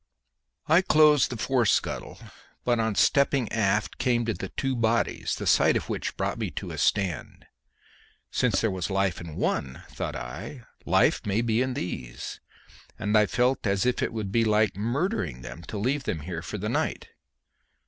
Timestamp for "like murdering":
14.43-15.43